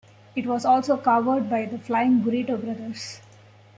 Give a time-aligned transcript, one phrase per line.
[0.35, 3.21] It was also covered by The Flying Burrito Brothers.